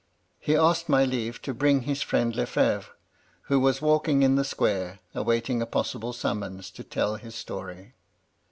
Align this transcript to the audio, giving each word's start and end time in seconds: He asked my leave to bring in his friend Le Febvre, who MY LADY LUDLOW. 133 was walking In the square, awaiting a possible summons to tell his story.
He 0.39 0.55
asked 0.55 0.89
my 0.89 1.05
leave 1.05 1.43
to 1.43 1.53
bring 1.53 1.83
in 1.83 1.83
his 1.83 2.01
friend 2.01 2.35
Le 2.35 2.47
Febvre, 2.47 2.87
who 3.43 3.59
MY 3.59 3.65
LADY 3.65 3.65
LUDLOW. 3.65 3.65
133 3.65 3.65
was 3.65 3.81
walking 3.83 4.23
In 4.23 4.35
the 4.35 4.43
square, 4.43 4.99
awaiting 5.13 5.61
a 5.61 5.67
possible 5.67 6.11
summons 6.11 6.71
to 6.71 6.83
tell 6.83 7.17
his 7.17 7.35
story. 7.35 7.93